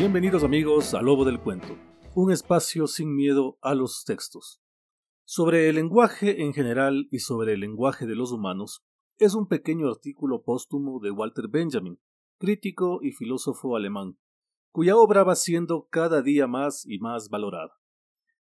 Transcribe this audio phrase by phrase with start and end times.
[0.00, 1.76] Bienvenidos amigos a Lobo del Cuento,
[2.14, 4.62] un espacio sin miedo a los textos.
[5.26, 8.82] Sobre el lenguaje en general y sobre el lenguaje de los humanos
[9.18, 12.00] es un pequeño artículo póstumo de Walter Benjamin,
[12.38, 14.16] crítico y filósofo alemán,
[14.70, 17.74] cuya obra va siendo cada día más y más valorada.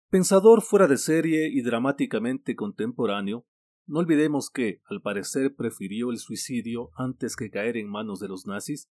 [0.08, 3.44] Pensador fuera de serie y dramáticamente contemporáneo,
[3.86, 8.46] no olvidemos que, al parecer, prefirió el suicidio antes que caer en manos de los
[8.46, 8.88] nazis,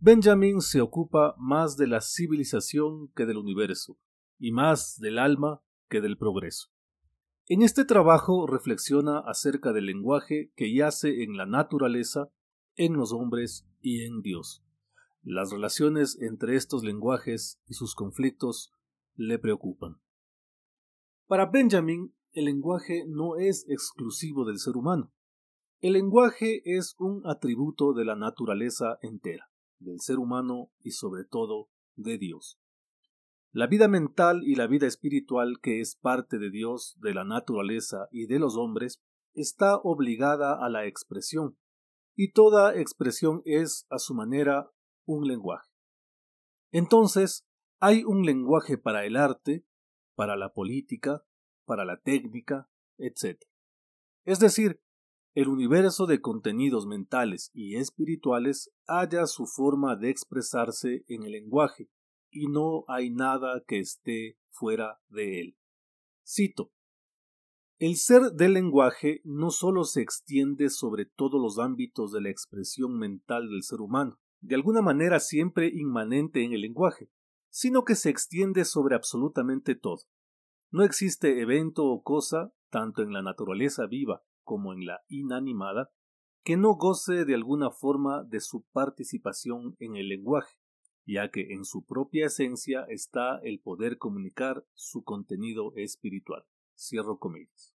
[0.00, 3.96] Benjamin se ocupa más de la civilización que del universo,
[4.38, 6.68] y más del alma que del progreso.
[7.46, 12.30] En este trabajo reflexiona acerca del lenguaje que yace en la naturaleza,
[12.76, 14.62] en los hombres y en Dios.
[15.22, 18.72] Las relaciones entre estos lenguajes y sus conflictos
[19.14, 20.00] le preocupan.
[21.26, 25.12] Para Benjamin, el lenguaje no es exclusivo del ser humano.
[25.80, 29.48] El lenguaje es un atributo de la naturaleza entera
[29.84, 32.58] del ser humano y sobre todo de Dios.
[33.52, 38.08] La vida mental y la vida espiritual que es parte de Dios, de la naturaleza
[38.10, 39.00] y de los hombres,
[39.34, 41.56] está obligada a la expresión,
[42.16, 44.70] y toda expresión es, a su manera,
[45.04, 45.70] un lenguaje.
[46.70, 47.46] Entonces,
[47.80, 49.64] hay un lenguaje para el arte,
[50.14, 51.24] para la política,
[51.64, 52.68] para la técnica,
[52.98, 53.40] etc.
[54.24, 54.80] Es decir,
[55.34, 61.90] el universo de contenidos mentales y espirituales halla su forma de expresarse en el lenguaje,
[62.30, 65.56] y no hay nada que esté fuera de él.
[66.24, 66.70] Cito.
[67.80, 72.96] El ser del lenguaje no sólo se extiende sobre todos los ámbitos de la expresión
[72.96, 77.10] mental del ser humano, de alguna manera siempre inmanente en el lenguaje,
[77.50, 80.02] sino que se extiende sobre absolutamente todo.
[80.70, 85.90] No existe evento o cosa, tanto en la naturaleza viva como en la inanimada,
[86.44, 90.56] que no goce de alguna forma de su participación en el lenguaje,
[91.06, 96.44] ya que en su propia esencia está el poder comunicar su contenido espiritual.
[96.76, 97.74] Cierro comillas.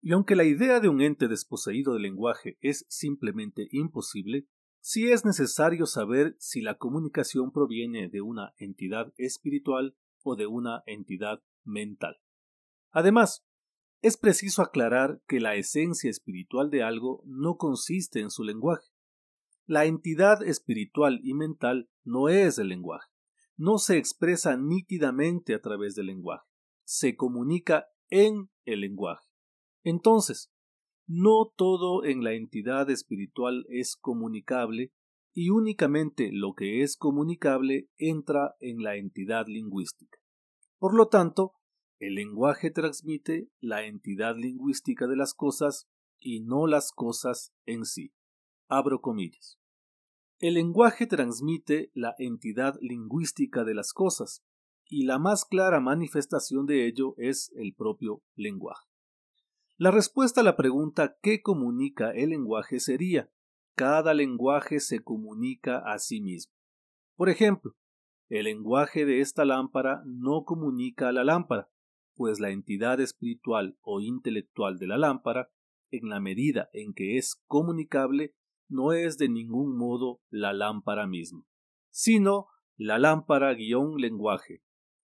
[0.00, 4.46] Y aunque la idea de un ente desposeído del lenguaje es simplemente imposible,
[4.80, 10.82] sí es necesario saber si la comunicación proviene de una entidad espiritual o de una
[10.86, 12.18] entidad mental.
[12.92, 13.45] Además,
[14.06, 18.86] es preciso aclarar que la esencia espiritual de algo no consiste en su lenguaje.
[19.64, 23.10] La entidad espiritual y mental no es el lenguaje,
[23.56, 26.46] no se expresa nítidamente a través del lenguaje,
[26.84, 29.26] se comunica en el lenguaje.
[29.82, 30.52] Entonces,
[31.08, 34.92] no todo en la entidad espiritual es comunicable
[35.34, 40.16] y únicamente lo que es comunicable entra en la entidad lingüística.
[40.78, 41.54] Por lo tanto,
[41.98, 48.12] el lenguaje transmite la entidad lingüística de las cosas y no las cosas en sí.
[48.68, 49.58] Abro comillas.
[50.38, 54.44] El lenguaje transmite la entidad lingüística de las cosas,
[54.84, 58.86] y la más clara manifestación de ello es el propio lenguaje.
[59.78, 62.78] La respuesta a la pregunta ¿qué comunica el lenguaje?
[62.80, 63.30] sería
[63.74, 66.54] cada lenguaje se comunica a sí mismo.
[67.14, 67.76] Por ejemplo,
[68.30, 71.68] el lenguaje de esta lámpara no comunica a la lámpara,
[72.16, 75.50] pues la entidad espiritual o intelectual de la lámpara,
[75.90, 78.34] en la medida en que es comunicable,
[78.68, 81.44] no es de ningún modo la lámpara misma,
[81.90, 84.62] sino la lámpara guion lenguaje,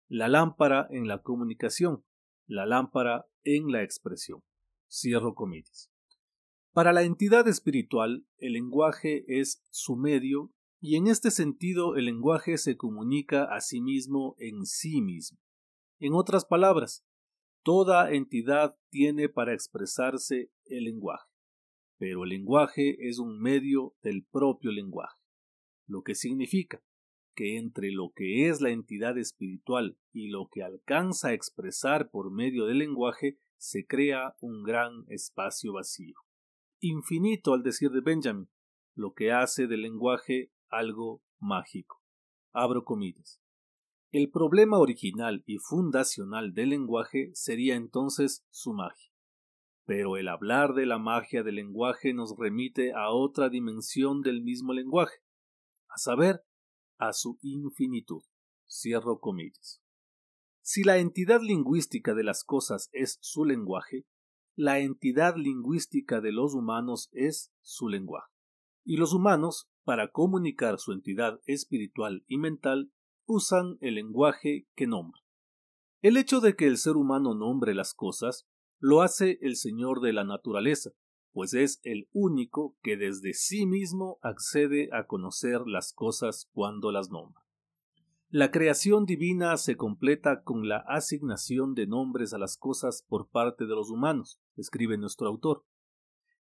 [0.08, 2.04] la lámpara en la comunicación,
[2.48, 4.42] la lámpara en la expresión.
[4.90, 5.92] Cierro comillas.
[6.74, 12.58] Para la entidad espiritual, el lenguaje es su medio y en este sentido el lenguaje
[12.58, 15.38] se comunica a sí mismo en sí mismo.
[16.04, 17.06] En otras palabras,
[17.64, 21.30] toda entidad tiene para expresarse el lenguaje,
[22.00, 25.22] pero el lenguaje es un medio del propio lenguaje,
[25.86, 26.84] lo que significa
[27.36, 32.32] que entre lo que es la entidad espiritual y lo que alcanza a expresar por
[32.32, 36.16] medio del lenguaje se crea un gran espacio vacío.
[36.80, 38.50] Infinito al decir de Benjamin,
[38.96, 42.02] lo que hace del lenguaje algo mágico.
[42.54, 43.40] Abro comillas.
[44.12, 49.10] El problema original y fundacional del lenguaje sería entonces su magia.
[49.86, 54.74] Pero el hablar de la magia del lenguaje nos remite a otra dimensión del mismo
[54.74, 55.16] lenguaje,
[55.88, 56.42] a saber,
[56.98, 58.22] a su infinitud.
[58.70, 59.82] Cierro comillas.
[60.62, 64.06] Si la entidad lingüística de las cosas es su lenguaje,
[64.56, 68.34] la entidad lingüística de los humanos es su lenguaje.
[68.84, 72.92] Y los humanos, para comunicar su entidad espiritual y mental,
[73.26, 75.22] usan el lenguaje que nombra.
[76.02, 78.48] El hecho de que el ser humano nombre las cosas
[78.80, 80.92] lo hace el Señor de la naturaleza,
[81.32, 87.10] pues es el único que desde sí mismo accede a conocer las cosas cuando las
[87.10, 87.42] nombra.
[88.30, 93.66] La creación divina se completa con la asignación de nombres a las cosas por parte
[93.66, 95.66] de los humanos, escribe nuestro autor,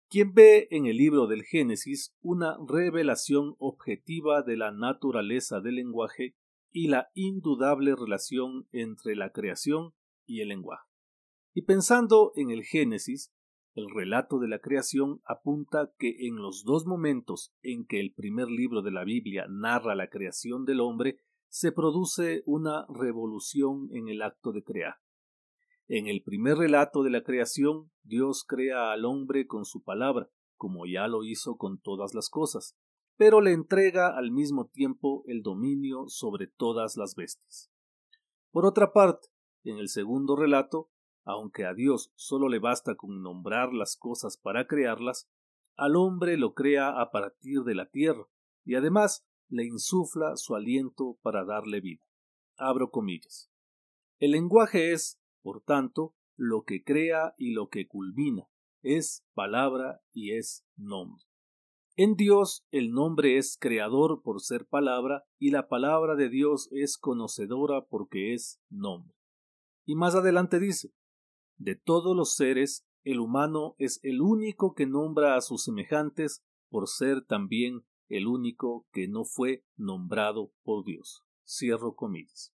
[0.08, 6.34] quien ve en el libro del Génesis una revelación objetiva de la naturaleza del lenguaje
[6.72, 9.94] y la indudable relación entre la creación
[10.26, 10.88] y el lenguaje.
[11.54, 13.32] Y pensando en el Génesis,
[13.74, 18.48] el relato de la creación apunta que en los dos momentos en que el primer
[18.48, 21.18] libro de la Biblia narra la creación del hombre,
[21.48, 24.96] se produce una revolución en el acto de crear.
[25.88, 30.86] En el primer relato de la creación, Dios crea al hombre con su palabra, como
[30.86, 32.76] ya lo hizo con todas las cosas,
[33.20, 37.70] pero le entrega al mismo tiempo el dominio sobre todas las bestias.
[38.50, 39.28] Por otra parte,
[39.62, 40.88] en el segundo relato,
[41.26, 45.28] aunque a Dios solo le basta con nombrar las cosas para crearlas,
[45.76, 48.26] al hombre lo crea a partir de la tierra,
[48.64, 52.02] y además le insufla su aliento para darle vida.
[52.56, 53.50] Abro comillas.
[54.18, 58.48] El lenguaje es, por tanto, lo que crea y lo que culmina,
[58.80, 61.29] es palabra y es nombre.
[62.02, 66.96] En Dios el nombre es creador por ser palabra y la palabra de Dios es
[66.96, 69.14] conocedora porque es nombre.
[69.84, 70.94] Y más adelante dice,
[71.58, 76.88] de todos los seres, el humano es el único que nombra a sus semejantes por
[76.88, 81.22] ser también el único que no fue nombrado por Dios.
[81.46, 82.54] Cierro comillas.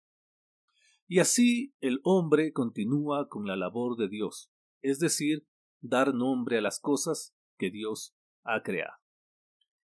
[1.06, 4.50] Y así el hombre continúa con la labor de Dios,
[4.81, 5.47] es decir,
[5.82, 9.03] dar nombre a las cosas que Dios ha creado.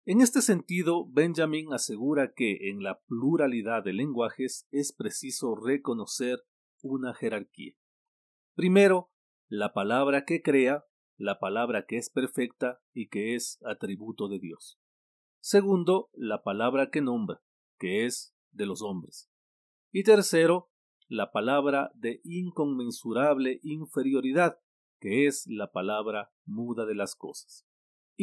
[0.03, 6.39] En este sentido, Benjamin asegura que en la pluralidad de lenguajes es preciso reconocer
[6.81, 7.75] una jerarquía.
[8.56, 9.12] Primero,
[9.48, 10.86] la palabra que crea,
[11.18, 14.80] la palabra que es perfecta y que es atributo de Dios.
[15.39, 17.44] Segundo, la palabra que nombra,
[17.77, 19.30] que es de los hombres.
[19.92, 20.71] Y tercero,
[21.09, 24.59] la palabra de inconmensurable inferioridad,
[25.00, 27.68] que es la palabra muda de las cosas.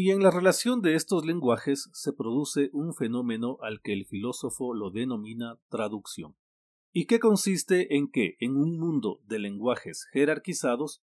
[0.00, 4.72] Y en la relación de estos lenguajes se produce un fenómeno al que el filósofo
[4.72, 6.36] lo denomina traducción,
[6.92, 11.02] y que consiste en que, en un mundo de lenguajes jerarquizados,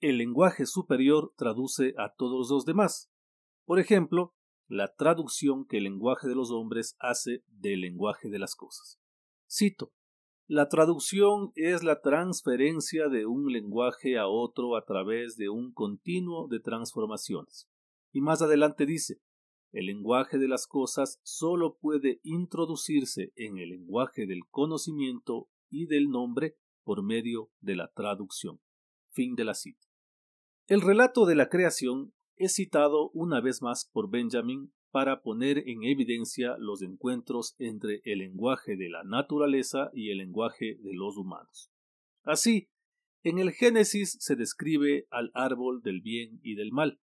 [0.00, 3.12] el lenguaje superior traduce a todos los demás.
[3.64, 4.34] Por ejemplo,
[4.66, 8.98] la traducción que el lenguaje de los hombres hace del lenguaje de las cosas.
[9.48, 9.92] Cito
[10.48, 16.48] La traducción es la transferencia de un lenguaje a otro a través de un continuo
[16.48, 17.68] de transformaciones.
[18.12, 19.20] Y más adelante dice
[19.72, 26.10] el lenguaje de las cosas sólo puede introducirse en el lenguaje del conocimiento y del
[26.10, 28.60] nombre por medio de la traducción.
[29.08, 29.88] Fin de la cita.
[30.66, 35.84] El relato de la creación es citado una vez más por Benjamin para poner en
[35.84, 41.70] evidencia los encuentros entre el lenguaje de la naturaleza y el lenguaje de los humanos.
[42.24, 42.68] Así,
[43.22, 47.00] en el Génesis se describe al árbol del bien y del mal,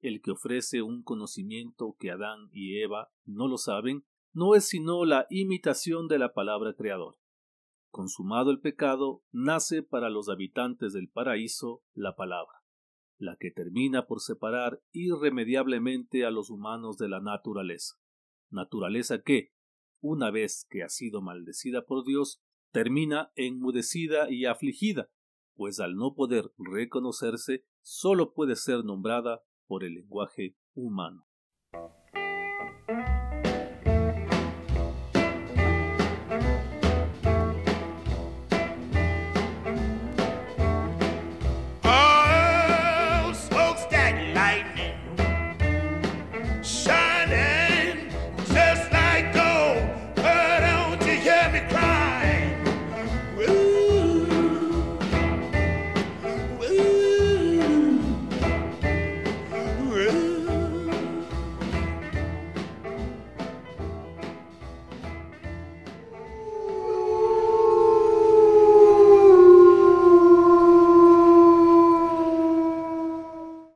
[0.00, 5.04] el que ofrece un conocimiento que Adán y Eva no lo saben, no es sino
[5.04, 7.18] la imitación de la palabra creador.
[7.90, 12.60] Consumado el pecado, nace para los habitantes del paraíso la palabra
[13.20, 17.96] la que termina por separar irremediablemente a los humanos de la naturaleza,
[18.48, 19.52] naturaleza que,
[20.00, 22.42] una vez que ha sido maldecida por Dios,
[22.72, 25.10] termina enmudecida y afligida,
[25.54, 31.29] pues al no poder reconocerse, sólo puede ser nombrada por el lenguaje humano.